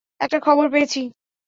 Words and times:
একটা 0.21 0.37
খবর 0.39 0.65
পেয়েছি। 0.69 1.01